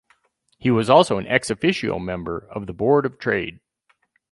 He 0.57 0.71
was 0.71 0.89
also 0.89 1.19
an 1.19 1.27
"ex 1.27 1.51
officio" 1.51 1.99
member 1.99 2.47
of 2.49 2.65
the 2.65 2.73
board 2.73 3.05
of 3.05 3.19
trade. 3.19 3.59